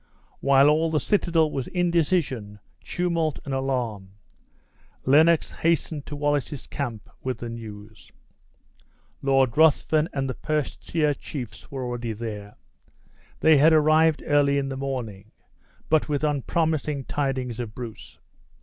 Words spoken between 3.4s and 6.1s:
and alarm, Lennox hastened